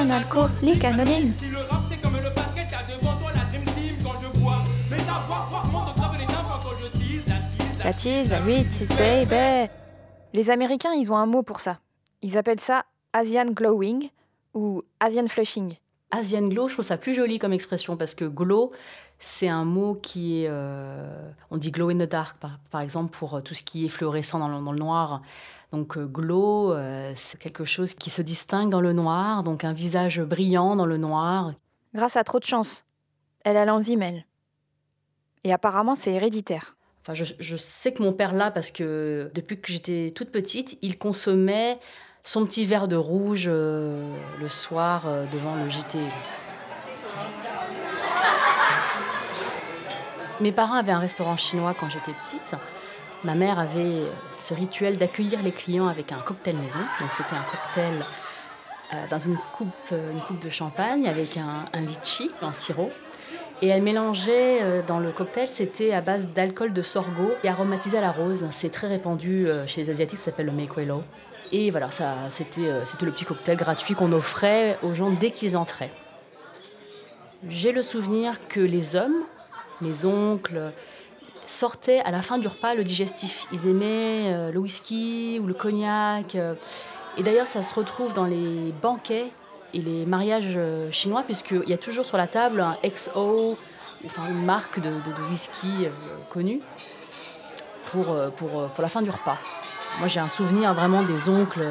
La 0.08 0.24
tease, 1.04 1.34
La 7.84 7.92
tease, 7.92 8.30
la 8.30 8.40
8, 8.40 8.66
6 8.70 8.88
baby. 8.96 9.70
Les 10.34 10.50
Américains, 10.50 10.92
ils 10.92 11.10
ont 11.12 11.16
un 11.16 11.26
mot 11.26 11.42
pour 11.42 11.60
ça. 11.60 11.78
Ils 12.22 12.36
appellent 12.36 12.60
ça 12.60 12.84
Asian 13.12 13.46
glowing 13.46 14.10
ou 14.54 14.82
Asian 15.00 15.28
flushing. 15.28 15.74
Asian 16.10 16.48
glow, 16.48 16.68
je 16.68 16.74
trouve 16.74 16.84
ça 16.84 16.96
plus 16.96 17.14
joli 17.14 17.38
comme 17.38 17.52
expression 17.52 17.96
parce 17.96 18.14
que 18.14 18.24
glow, 18.24 18.70
c'est 19.18 19.48
un 19.48 19.64
mot 19.64 19.94
qui 19.94 20.42
est. 20.42 20.46
euh, 20.48 21.30
on 21.50 21.56
dit 21.58 21.70
glow 21.70 21.90
in 21.90 21.98
the 21.98 22.08
dark, 22.08 22.38
par, 22.38 22.58
par 22.70 22.80
exemple, 22.80 23.10
pour 23.16 23.34
euh, 23.34 23.40
tout 23.40 23.54
ce 23.54 23.62
qui 23.62 23.84
est 23.84 23.88
fluorescent 23.88 24.38
dans 24.38 24.48
le, 24.48 24.64
dans 24.64 24.72
le 24.72 24.78
noir. 24.78 25.22
Donc, 25.72 25.98
euh, 25.98 26.06
glow, 26.06 26.72
euh, 26.72 27.12
c'est 27.16 27.38
quelque 27.38 27.64
chose 27.64 27.94
qui 27.94 28.10
se 28.10 28.22
distingue 28.22 28.70
dans 28.70 28.80
le 28.80 28.92
noir, 28.92 29.42
donc 29.44 29.64
un 29.64 29.72
visage 29.72 30.20
brillant 30.20 30.76
dans 30.76 30.86
le 30.86 30.96
noir. 30.96 31.52
Grâce 31.94 32.16
à 32.16 32.24
trop 32.24 32.38
de 32.38 32.44
chance. 32.44 32.84
Elle 33.44 33.56
a 33.56 33.64
l'enzyme, 33.64 34.02
elle. 34.02 34.24
Et 35.44 35.52
apparemment, 35.52 35.94
c'est 35.94 36.12
héréditaire. 36.12 36.76
Enfin, 37.02 37.14
je, 37.14 37.24
je 37.38 37.56
sais 37.56 37.92
que 37.92 38.02
mon 38.02 38.12
père 38.12 38.32
l'a 38.32 38.50
parce 38.50 38.70
que 38.70 39.30
depuis 39.34 39.60
que 39.60 39.70
j'étais 39.70 40.12
toute 40.14 40.30
petite, 40.30 40.78
il 40.82 40.98
consommait 40.98 41.78
son 42.28 42.44
petit 42.44 42.66
verre 42.66 42.88
de 42.88 42.96
rouge 42.96 43.46
euh, 43.48 44.14
le 44.38 44.48
soir 44.48 45.04
euh, 45.06 45.24
devant 45.32 45.54
le 45.56 45.70
JT. 45.70 45.98
Mes 50.40 50.52
parents 50.52 50.74
avaient 50.74 50.92
un 50.92 50.98
restaurant 50.98 51.38
chinois 51.38 51.74
quand 51.78 51.88
j'étais 51.88 52.12
petite. 52.12 52.54
Ma 53.24 53.34
mère 53.34 53.58
avait 53.58 54.02
ce 54.38 54.54
rituel 54.54 54.96
d'accueillir 54.96 55.42
les 55.42 55.52
clients 55.52 55.88
avec 55.88 56.12
un 56.12 56.18
cocktail 56.18 56.56
maison. 56.56 56.78
Donc 57.00 57.10
c'était 57.16 57.34
un 57.34 57.44
cocktail 57.50 58.04
euh, 58.94 59.06
dans 59.10 59.18
une 59.18 59.36
coupe, 59.56 59.68
euh, 59.92 60.12
une 60.12 60.20
coupe 60.20 60.38
de 60.38 60.50
champagne 60.50 61.08
avec 61.08 61.36
un, 61.36 61.64
un 61.72 61.80
litchi, 61.80 62.30
un 62.42 62.52
sirop. 62.52 62.90
Et 63.60 63.68
elle 63.68 63.82
mélangeait 63.82 64.62
euh, 64.62 64.82
dans 64.86 65.00
le 65.00 65.10
cocktail, 65.10 65.48
c'était 65.48 65.92
à 65.92 66.00
base 66.00 66.28
d'alcool 66.28 66.72
de 66.72 66.82
sorgho 66.82 67.32
et 67.42 67.48
aromatisé 67.48 67.98
à 67.98 68.00
la 68.00 68.12
rose. 68.12 68.46
C'est 68.52 68.70
très 68.70 68.86
répandu 68.86 69.48
euh, 69.48 69.66
chez 69.66 69.82
les 69.82 69.90
Asiatiques, 69.90 70.18
ça 70.18 70.26
s'appelle 70.26 70.46
le 70.46 70.52
Makwelo. 70.52 71.02
Et 71.50 71.70
voilà, 71.72 71.90
ça, 71.90 72.30
c'était, 72.30 72.68
euh, 72.68 72.84
c'était 72.84 73.04
le 73.04 73.10
petit 73.10 73.24
cocktail 73.24 73.56
gratuit 73.56 73.94
qu'on 73.94 74.12
offrait 74.12 74.78
aux 74.82 74.94
gens 74.94 75.10
dès 75.10 75.32
qu'ils 75.32 75.56
entraient. 75.56 75.90
J'ai 77.48 77.72
le 77.72 77.82
souvenir 77.82 78.38
que 78.48 78.60
les 78.60 78.94
hommes, 78.94 79.24
mes 79.80 80.04
oncles, 80.04 80.72
sortaient 81.48 82.00
à 82.00 82.10
la 82.10 82.22
fin 82.22 82.38
du 82.38 82.46
repas 82.46 82.74
le 82.74 82.84
digestif. 82.84 83.46
Ils 83.52 83.66
aimaient 83.66 84.32
euh, 84.32 84.52
le 84.52 84.58
whisky 84.60 85.40
ou 85.42 85.46
le 85.46 85.54
cognac. 85.54 86.34
euh. 86.34 86.54
et 87.16 87.22
d'ailleurs, 87.22 87.46
ça 87.46 87.62
se 87.62 87.74
retrouve 87.74 88.12
dans 88.12 88.24
les 88.26 88.72
banquets 88.82 89.26
et 89.74 89.80
les 89.80 90.06
mariages 90.06 90.54
euh, 90.56 90.90
chinois, 90.92 91.22
puisqu'il 91.24 91.68
y 91.68 91.72
a 91.72 91.78
toujours 91.78 92.04
sur 92.04 92.16
la 92.16 92.26
table 92.26 92.60
un 92.60 92.76
XO, 92.86 93.56
enfin 94.06 94.28
une 94.28 94.44
marque 94.44 94.78
de, 94.80 94.90
de- 94.90 95.30
whisky 95.30 95.86
connue, 96.30 96.60
pour, 97.86 98.06
pour, 98.36 98.68
pour 98.68 98.82
la 98.82 98.88
fin 98.88 99.02
du 99.02 99.10
repas. 99.10 99.38
Moi, 99.98 100.08
j'ai 100.08 100.20
un 100.20 100.28
souvenir 100.28 100.74
vraiment 100.74 101.02
des 101.02 101.28
oncles 101.28 101.66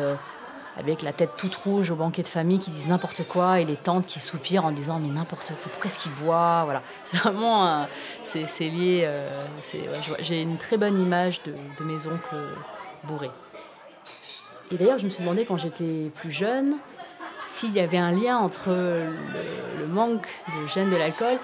avec 0.79 1.01
la 1.01 1.11
tête 1.13 1.31
toute 1.37 1.55
rouge 1.55 1.89
au 1.91 1.95
banquet 1.95 2.23
de 2.23 2.27
famille 2.27 2.59
qui 2.59 2.69
disent 2.69 2.87
n'importe 2.87 3.27
quoi 3.27 3.59
et 3.59 3.65
les 3.65 3.75
tantes 3.75 4.05
qui 4.05 4.19
soupirent 4.19 4.65
en 4.65 4.71
disant 4.71 4.99
mais 4.99 5.09
n'importe 5.09 5.47
quoi, 5.47 5.55
pourquoi 5.63 5.85
est-ce 5.85 5.97
qu'ils 5.99 6.11
boivent 6.13 6.65
Voilà, 6.65 6.81
c'est 7.05 7.17
vraiment 7.17 7.65
un- 7.65 7.87
c'est, 8.25 8.45
lié. 8.69 9.01
euh, 9.05 9.43
j'ai 10.19 10.41
une 10.41 10.57
très 10.57 10.77
bonne 10.77 11.01
image 11.01 11.41
de, 11.43 11.53
de 11.79 11.83
mes 11.83 12.05
oncles 12.07 12.35
bourrés. 13.05 13.31
Et 14.71 14.75
d'ailleurs, 14.75 14.99
je 14.99 15.05
me 15.05 15.09
suis 15.09 15.21
demandé 15.23 15.45
quand 15.45 15.57
j'étais 15.57 16.11
plus 16.15 16.31
jeune 16.31 16.75
s'il 17.49 17.71
y 17.73 17.79
avait 17.79 17.97
un 17.97 18.11
lien 18.11 18.37
entre 18.37 18.69
le, 18.69 19.05
le 19.79 19.87
manque 19.87 20.27
de 20.61 20.67
gêne 20.67 20.91
de 20.91 20.95
l'alcool 20.97 21.39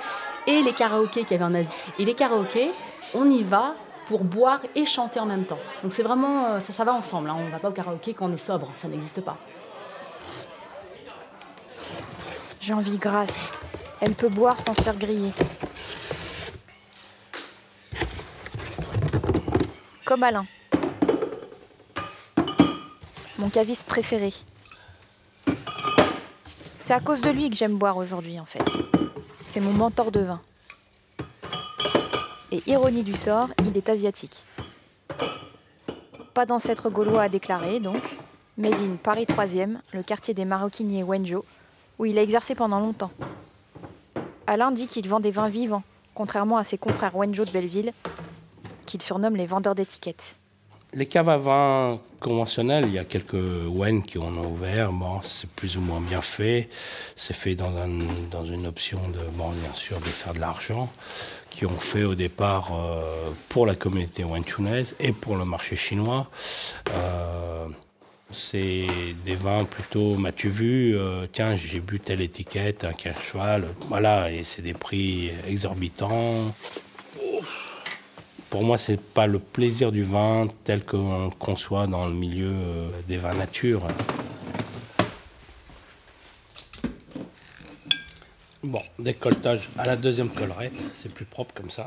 et 0.46 0.62
les 0.62 0.74
karaokés 0.74 1.22
qu'il 1.24 1.32
y 1.32 1.42
avait 1.42 1.46
en 1.50 1.54
Asie. 1.56 1.72
Et 1.98 2.06
les 2.06 2.14
karaokés, 2.14 2.72
on 3.14 3.26
y 3.30 3.42
va 3.44 3.76
pour 4.06 4.24
boire 4.24 4.60
et 4.76 4.86
chanter 4.86 5.20
en 5.20 5.26
même 5.26 5.46
temps. 5.46 5.60
Donc 5.82 5.94
c'est 5.94 6.04
vraiment, 6.04 6.46
euh, 6.46 6.60
ça, 6.60 6.74
ça 6.74 6.84
va 6.84 6.94
ensemble. 6.94 7.30
hein. 7.30 7.38
On 7.40 7.46
ne 7.46 7.52
va 7.52 7.60
pas 7.60 7.70
au 7.70 7.74
karaoké 7.74 8.14
quand 8.14 8.30
on 8.30 8.34
est 8.34 8.38
sobre, 8.38 8.70
ça 8.76 8.88
n'existe 8.88 9.22
pas. 9.22 9.38
J'ai 12.60 12.74
envie 12.74 12.98
grasse. 12.98 13.52
Elle 14.00 14.14
peut 14.14 14.30
boire 14.30 14.60
sans 14.60 14.74
se 14.74 14.82
faire 14.82 14.96
griller. 14.96 15.32
Comme 20.06 20.24
Alain. 20.24 20.46
Mon 23.38 23.50
caviste 23.50 23.86
préféré. 23.86 24.34
C'est 26.80 26.94
à 26.94 27.00
cause 27.00 27.22
de 27.22 27.30
lui 27.30 27.50
que 27.50 27.56
j'aime 27.56 27.78
boire 27.78 27.98
aujourd'hui, 27.98 28.40
en 28.40 28.46
fait. 28.46 28.64
C'est 29.48 29.60
mon 29.62 29.72
mentor 29.72 30.12
de 30.12 30.22
vin. 30.22 30.42
Et 32.54 32.62
ironie 32.68 33.02
du 33.02 33.14
sort, 33.14 33.50
il 33.66 33.76
est 33.76 33.90
asiatique. 33.90 34.46
Pas 36.36 36.46
d'ancêtre 36.46 36.92
gaulois 36.92 37.24
à 37.24 37.30
déclarer, 37.30 37.80
donc. 37.80 38.04
Made 38.60 38.80
in 38.80 38.98
Paris 39.02 39.26
3e, 39.26 39.78
le 39.92 40.04
quartier 40.04 40.36
des 40.36 40.46
maroquiniers 40.46 41.02
Wenzhou, 41.02 41.44
où 41.98 42.06
il 42.06 42.20
a 42.20 42.22
exercé 42.22 42.54
pendant 42.54 42.80
longtemps. 42.80 43.10
Alain 44.46 44.70
dit 44.70 44.86
qu'il 44.86 45.10
vend 45.10 45.20
des 45.20 45.32
vins 45.32 45.50
vivants, 45.50 45.82
contrairement 46.14 46.58
à 46.58 46.64
ses 46.64 46.78
confrères 46.78 47.16
Wenzhou 47.16 47.44
de 47.44 47.50
Belleville, 47.50 47.92
qu'il 48.86 49.02
surnomme 49.02 49.36
les 49.36 49.48
vendeurs 49.48 49.74
d'étiquettes. 49.74 50.36
Les 50.96 51.08
caves 51.08 51.30
à 51.30 51.38
vin 51.38 52.00
conventionnelles, 52.20 52.86
il 52.86 52.94
y 52.94 53.00
a 53.00 53.04
quelques 53.04 53.34
WEN 53.34 54.04
qui 54.04 54.20
en 54.20 54.38
ont 54.38 54.52
ouvert. 54.52 54.92
Bon, 54.92 55.22
c'est 55.24 55.50
plus 55.50 55.76
ou 55.76 55.82
moins 55.82 56.00
bien 56.00 56.22
fait. 56.22 56.70
C'est 57.16 57.36
fait 57.36 57.56
dans, 57.56 57.76
un, 57.76 57.90
dans 58.30 58.46
une 58.46 58.68
option 58.68 59.00
de, 59.10 59.20
bon, 59.34 59.50
bien 59.50 59.74
sûr, 59.74 60.00
de 60.00 60.06
faire 60.06 60.34
de 60.34 60.40
l'argent, 60.40 60.92
qui 61.50 61.66
ont 61.66 61.78
fait 61.78 62.04
au 62.04 62.14
départ 62.14 62.72
euh, 62.74 63.32
pour 63.50 63.66
la 63.66 63.74
communauté 63.74 64.24
wenchunaise 64.24 64.96
et 65.00 65.14
pour 65.14 65.36
le 65.36 65.46
marché 65.46 65.76
chinois. 65.76 66.30
Euh, 66.92 67.66
c'est 68.30 68.88
des 69.26 69.36
vins 69.36 69.66
plutôt, 69.66 70.16
m'as-tu 70.16 70.50
vu 70.50 70.96
euh, 70.96 71.26
Tiens, 71.32 71.56
j'ai 71.56 71.80
bu 71.80 72.00
telle 72.00 72.22
étiquette, 72.22 72.84
un 72.84 72.94
quin 72.94 73.14
cheval. 73.20 73.66
Voilà, 73.90 74.32
et 74.32 74.44
c'est 74.44 74.62
des 74.62 74.74
prix 74.76 75.32
exorbitants. 75.48 76.54
Pour 78.54 78.62
moi, 78.62 78.78
c'est 78.78 79.02
pas 79.02 79.26
le 79.26 79.40
plaisir 79.40 79.92
du 79.92 80.04
vin 80.04 80.46
tel 80.64 80.86
qu'on 80.86 81.24
le 81.24 81.30
conçoit 81.32 81.88
dans 81.88 82.06
le 82.06 82.14
milieu 82.14 82.52
euh, 82.54 83.02
des 83.08 83.18
vins 83.18 83.34
nature. 83.34 83.82
Bon, 88.62 88.84
décolletage 89.00 89.72
à 89.76 89.88
la 89.88 89.96
deuxième 89.96 90.30
collerette, 90.30 90.80
c'est 90.94 91.12
plus 91.12 91.26
propre 91.26 91.52
comme 91.56 91.72
ça. 91.72 91.86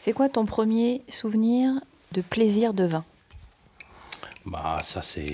C'est 0.00 0.12
quoi 0.12 0.28
ton 0.28 0.44
premier 0.44 1.00
souvenir 1.08 1.72
de 2.12 2.20
plaisir 2.20 2.74
de 2.74 2.84
vin? 2.84 3.06
Bah, 4.44 4.76
ça, 4.84 5.00
c'est 5.00 5.24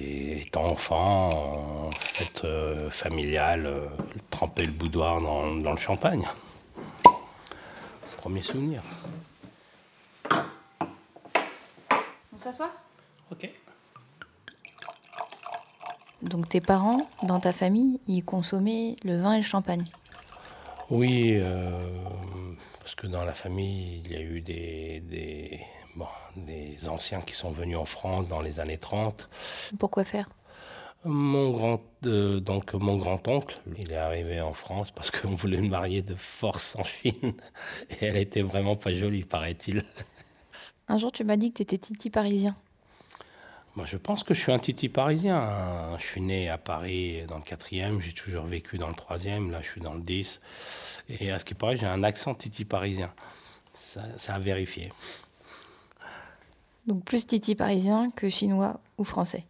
étant 0.46 0.64
enfant, 0.64 1.88
en 1.88 1.90
fête 2.22 2.44
euh, 2.44 2.90
familiale, 2.90 3.66
euh, 3.66 3.86
tremper 4.30 4.64
le 4.64 4.72
boudoir 4.72 5.20
dans, 5.20 5.54
dans 5.56 5.72
le 5.72 5.78
champagne. 5.78 6.26
C'est 8.06 8.16
le 8.16 8.20
premier 8.20 8.42
souvenir. 8.42 8.82
On 12.34 12.38
s'assoit? 12.38 12.70
Ok. 13.30 13.48
Donc 16.22 16.48
tes 16.48 16.60
parents, 16.60 17.08
dans 17.24 17.40
ta 17.40 17.52
famille, 17.52 18.00
ils 18.06 18.24
consommaient 18.24 18.96
le 19.02 19.20
vin 19.20 19.34
et 19.34 19.38
le 19.38 19.42
champagne? 19.44 19.84
Oui, 20.90 21.38
euh, 21.40 21.70
parce 22.78 22.94
que 22.94 23.06
dans 23.06 23.24
la 23.24 23.34
famille, 23.34 24.02
il 24.04 24.12
y 24.12 24.16
a 24.16 24.20
eu 24.20 24.40
des, 24.40 25.00
des, 25.00 25.60
bon, 25.96 26.06
des 26.36 26.88
anciens 26.88 27.20
qui 27.22 27.32
sont 27.34 27.50
venus 27.50 27.78
en 27.78 27.86
France 27.86 28.28
dans 28.28 28.40
les 28.40 28.60
années 28.60 28.78
30. 28.78 29.28
Pourquoi 29.78 30.04
faire? 30.04 30.28
Mon 31.04 31.50
grand, 31.50 31.82
euh, 32.06 32.38
donc 32.38 32.74
mon 32.74 32.96
grand-oncle, 32.96 33.60
il 33.76 33.90
est 33.90 33.96
arrivé 33.96 34.40
en 34.40 34.52
France 34.52 34.90
parce 34.92 35.10
qu'on 35.20 35.34
voulait 35.34 35.60
le 35.60 35.68
marier 35.68 36.02
de 36.02 36.14
force 36.14 36.76
en 36.76 36.84
Chine. 36.84 37.34
Et 37.90 38.04
elle 38.06 38.16
était 38.16 38.42
vraiment 38.42 38.76
pas 38.76 38.94
jolie, 38.94 39.24
paraît-il. 39.24 39.82
Un 40.88 40.98
jour, 40.98 41.10
tu 41.10 41.24
m'as 41.24 41.36
dit 41.36 41.50
que 41.50 41.56
tu 41.56 41.62
étais 41.62 41.78
titi 41.78 42.08
parisien. 42.10 42.54
Moi, 43.74 43.86
je 43.86 43.96
pense 43.96 44.22
que 44.22 44.34
je 44.34 44.40
suis 44.40 44.52
un 44.52 44.58
titi 44.58 44.88
parisien. 44.88 45.38
hein. 45.40 45.96
Je 45.98 46.04
suis 46.04 46.20
né 46.20 46.48
à 46.50 46.58
Paris 46.58 47.22
dans 47.26 47.38
le 47.38 47.42
4e, 47.42 48.00
j'ai 48.00 48.12
toujours 48.12 48.44
vécu 48.44 48.76
dans 48.76 48.88
le 48.88 48.94
3e, 48.94 49.50
là 49.50 49.62
je 49.62 49.68
suis 49.68 49.80
dans 49.80 49.94
le 49.94 50.00
10. 50.02 50.40
Et 51.08 51.32
à 51.32 51.38
ce 51.38 51.44
qui 51.44 51.54
paraît, 51.54 51.76
j'ai 51.76 51.86
un 51.86 52.02
accent 52.02 52.34
titi 52.34 52.64
parisien. 52.64 53.12
Ça, 53.74 54.02
ça 54.18 54.34
a 54.34 54.38
vérifié. 54.38 54.92
Donc 56.86 57.04
plus 57.04 57.26
titi 57.26 57.54
parisien 57.54 58.10
que 58.10 58.28
chinois 58.28 58.78
ou 58.98 59.04
français. 59.04 59.44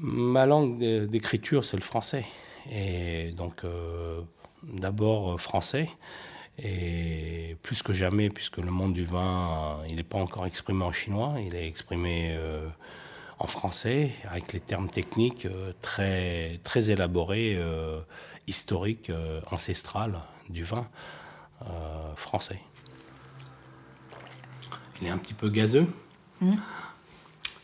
Ma 0.00 0.46
langue 0.46 0.78
d'é- 0.78 1.06
d'écriture, 1.06 1.64
c'est 1.64 1.76
le 1.76 1.82
français. 1.82 2.26
Et 2.70 3.32
donc, 3.32 3.64
euh, 3.64 4.20
d'abord 4.62 5.34
euh, 5.34 5.36
français. 5.36 5.88
Et 6.58 7.56
plus 7.62 7.82
que 7.82 7.92
jamais, 7.92 8.30
puisque 8.30 8.58
le 8.58 8.70
monde 8.70 8.92
du 8.92 9.04
vin, 9.04 9.78
euh, 9.80 9.86
il 9.88 9.96
n'est 9.96 10.02
pas 10.04 10.18
encore 10.18 10.46
exprimé 10.46 10.84
en 10.84 10.92
chinois, 10.92 11.34
il 11.44 11.54
est 11.54 11.66
exprimé 11.66 12.36
en 13.40 13.46
français, 13.48 14.12
avec 14.30 14.52
les 14.52 14.60
termes 14.60 14.88
techniques 14.88 15.48
très, 15.82 16.60
très 16.62 16.90
élaborés, 16.90 17.58
historiques, 18.46 19.10
ancestrales 19.50 20.20
du 20.48 20.62
vin 20.62 20.86
français. 22.14 22.60
Il 25.00 25.08
est 25.08 25.10
un 25.10 25.18
petit 25.18 25.34
peu 25.34 25.48
gazeux. 25.50 25.88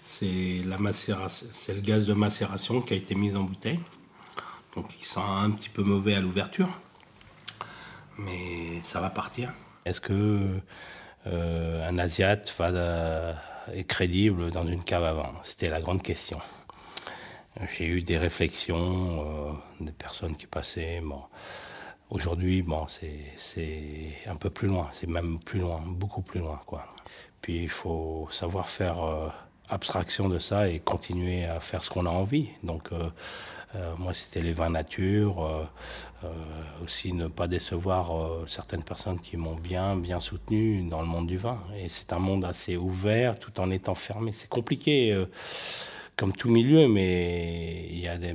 C'est 0.02 0.62
la 0.64 0.78
c'est 0.92 1.74
le 1.74 1.80
gaz 1.80 2.06
de 2.06 2.14
macération 2.14 2.80
qui 2.80 2.94
a 2.94 2.96
été 2.96 3.14
mis 3.14 3.36
en 3.36 3.42
bouteille. 3.42 3.80
Donc 4.74 4.86
il 4.98 5.04
sent 5.04 5.20
un 5.20 5.50
petit 5.50 5.68
peu 5.68 5.82
mauvais 5.82 6.14
à 6.14 6.20
l'ouverture, 6.20 6.68
mais 8.18 8.80
ça 8.82 9.00
va 9.00 9.10
partir. 9.10 9.52
Est-ce 9.84 10.00
que 10.00 10.60
euh, 11.26 11.88
un 11.88 11.98
asiate 11.98 12.54
va, 12.58 12.68
euh, 12.68 13.34
est 13.74 13.84
crédible 13.84 14.50
dans 14.50 14.66
une 14.66 14.82
cave 14.82 15.04
à 15.04 15.12
vin 15.12 15.32
C'était 15.42 15.68
la 15.68 15.80
grande 15.80 16.02
question. 16.02 16.40
J'ai 17.76 17.86
eu 17.86 18.02
des 18.02 18.16
réflexions, 18.16 19.50
euh, 19.50 19.52
des 19.84 19.92
personnes 19.92 20.36
qui 20.36 20.46
passaient. 20.46 21.00
Bon, 21.02 21.22
aujourd'hui, 22.08 22.62
bon, 22.62 22.86
c'est 22.88 24.18
un 24.26 24.36
peu 24.36 24.50
plus 24.50 24.68
loin, 24.68 24.88
c'est 24.92 25.08
même 25.08 25.38
plus 25.40 25.58
loin, 25.60 25.82
beaucoup 25.84 26.22
plus 26.22 26.40
loin, 26.40 26.60
quoi. 26.64 26.86
Puis 27.42 27.64
il 27.64 27.68
faut 27.68 28.28
savoir 28.30 28.68
faire 28.68 29.32
abstraction 29.70 30.28
de 30.28 30.38
ça 30.38 30.68
et 30.68 30.80
continuer 30.80 31.44
à 31.44 31.60
faire 31.60 31.82
ce 31.82 31.90
qu'on 31.90 32.06
a 32.06 32.10
envie. 32.10 32.48
Donc 32.62 32.92
euh, 32.92 33.08
euh, 33.76 33.94
moi 33.98 34.12
c'était 34.12 34.40
les 34.40 34.52
vins 34.52 34.70
nature, 34.70 35.44
euh, 35.44 36.28
aussi 36.84 37.12
ne 37.12 37.28
pas 37.28 37.46
décevoir 37.46 38.12
certaines 38.46 38.82
personnes 38.82 39.18
qui 39.20 39.36
m'ont 39.36 39.54
bien 39.54 39.96
bien 39.96 40.20
soutenu 40.20 40.82
dans 40.82 41.00
le 41.00 41.06
monde 41.06 41.26
du 41.26 41.36
vin. 41.36 41.58
Et 41.78 41.88
c'est 41.88 42.12
un 42.12 42.18
monde 42.18 42.44
assez 42.44 42.76
ouvert 42.76 43.38
tout 43.38 43.58
en 43.60 43.70
étant 43.70 43.94
fermé. 43.94 44.32
C'est 44.32 44.48
compliqué 44.48 45.24
comme 46.16 46.32
tout 46.32 46.50
milieu, 46.50 46.88
mais 46.88 47.86
il 47.90 48.00
y 48.00 48.08
a 48.08 48.18
des 48.18 48.34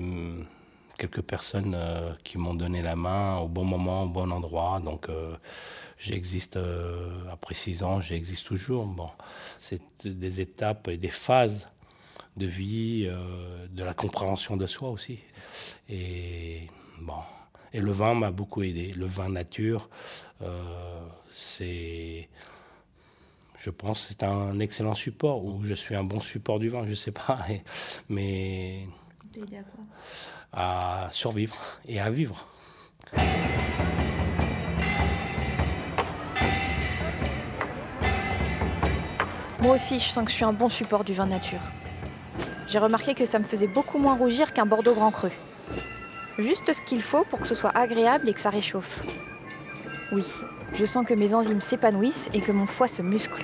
quelques 0.98 1.22
personnes 1.22 1.78
qui 2.24 2.38
m'ont 2.38 2.56
donné 2.56 2.82
la 2.82 2.96
main 2.96 3.38
au 3.38 3.48
bon 3.48 3.66
moment, 3.66 4.04
au 4.04 4.08
bon 4.08 4.32
endroit. 4.32 4.82
Donc 4.84 5.10
j'existe 5.98 6.58
euh, 6.58 7.22
après 7.32 7.54
six 7.54 7.84
ans, 7.84 8.02
j'existe 8.02 8.46
toujours. 8.46 8.86
Bon, 8.86 9.10
c'est 9.58 9.82
des 10.06 10.42
étapes 10.42 10.88
et 10.88 10.98
des 10.98 11.10
phases 11.10 11.70
de 12.38 12.46
vie, 12.46 13.06
euh, 13.08 13.68
de 13.68 13.84
la 13.84 13.94
compréhension 13.94 14.58
de 14.58 14.68
soi 14.68 14.90
aussi. 14.90 15.20
Et 15.90 16.68
bon, 17.00 17.22
et 17.74 17.80
le 17.80 17.92
vin 17.92 18.14
m'a 18.14 18.32
beaucoup 18.32 18.64
aidé. 18.64 18.94
Le 18.94 19.06
vin 19.06 19.30
nature, 19.30 19.90
euh, 20.42 21.08
c'est 21.30 22.30
je 23.58 23.70
pense 23.72 24.08
c'est 24.08 24.24
un 24.24 24.60
excellent 24.60 24.94
support, 24.94 25.44
ou 25.44 25.64
je 25.64 25.74
suis 25.74 25.96
un 25.96 26.04
bon 26.04 26.20
support 26.20 26.60
du 26.60 26.70
vin, 26.70 26.86
je 26.86 26.94
sais 26.94 27.12
pas, 27.12 27.40
mais 28.10 28.88
à 30.54 31.10
survivre 31.12 31.58
et 31.88 32.00
à 32.00 32.10
vivre. 32.10 32.48
Moi 39.66 39.74
aussi, 39.74 40.00
je 40.00 40.10
sens 40.10 40.24
que 40.24 40.30
je 40.30 40.36
suis 40.36 40.46
un 40.46 40.54
bon 40.54 40.70
support 40.70 41.04
du 41.04 41.14
vin 41.14 41.26
nature. 41.26 41.60
J'ai 42.68 42.78
remarqué 42.78 43.16
que 43.16 43.26
ça 43.26 43.40
me 43.40 43.44
faisait 43.44 43.66
beaucoup 43.66 43.98
moins 43.98 44.16
rougir 44.16 44.54
qu'un 44.54 44.68
Bordeaux 44.68 44.94
Grand 44.94 45.10
Cru. 45.10 45.32
Juste 46.38 46.72
ce 46.72 46.82
qu'il 46.84 47.02
faut 47.02 47.24
pour 47.24 47.40
que 47.40 47.48
ce 47.48 47.56
soit 47.56 47.76
agréable 47.76 48.30
et 48.30 48.34
que 48.36 48.40
ça 48.40 48.52
réchauffe. 48.52 49.02
Oui, 50.12 50.24
je 50.76 50.86
sens 50.86 51.04
que 51.04 51.16
mes 51.16 51.34
enzymes 51.34 51.62
s'épanouissent 51.62 52.30
et 52.36 52.42
que 52.42 52.52
mon 52.52 52.68
foie 52.68 52.88
se 52.88 53.02
muscle. 53.02 53.44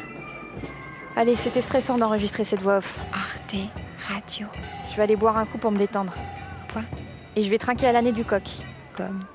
Allez, 1.16 1.36
c'était 1.36 1.60
stressant 1.60 1.98
d'enregistrer 1.98 2.44
cette 2.44 2.62
voix 2.62 2.78
off. 2.78 3.00
Arte 3.14 3.56
Radio. 4.08 4.46
Je 4.92 4.98
vais 4.98 5.02
aller 5.02 5.16
boire 5.16 5.38
un 5.38 5.48
coup 5.48 5.58
pour 5.58 5.72
me 5.72 5.80
détendre. 5.80 6.14
Quoi? 6.72 6.84
Et 7.36 7.42
je 7.42 7.50
vais 7.50 7.58
trinquer 7.58 7.88
à 7.88 7.94
l'année 7.94 8.12
du 8.12 8.26
coq. 8.26 8.44
Comme 8.96 9.26